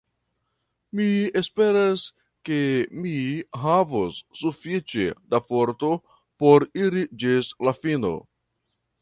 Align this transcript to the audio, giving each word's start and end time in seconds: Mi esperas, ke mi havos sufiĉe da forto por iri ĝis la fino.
Mi 0.99 1.09
esperas, 1.41 2.05
ke 2.49 2.57
mi 3.03 3.11
havos 3.65 4.17
sufiĉe 4.41 5.07
da 5.35 5.43
forto 5.53 5.93
por 6.45 6.67
iri 6.87 7.07
ĝis 7.27 7.53
la 7.69 7.77
fino. 7.85 8.15